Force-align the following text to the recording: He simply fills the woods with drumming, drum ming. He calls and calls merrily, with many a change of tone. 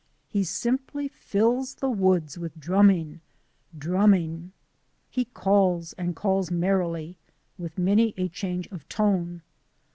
He 0.27 0.43
simply 0.43 1.07
fills 1.09 1.75
the 1.75 1.91
woods 1.91 2.35
with 2.35 2.59
drumming, 2.59 3.21
drum 3.77 4.09
ming. 4.09 4.51
He 5.11 5.25
calls 5.25 5.93
and 5.93 6.15
calls 6.15 6.49
merrily, 6.49 7.17
with 7.59 7.77
many 7.77 8.15
a 8.17 8.27
change 8.27 8.65
of 8.71 8.89
tone. 8.89 9.43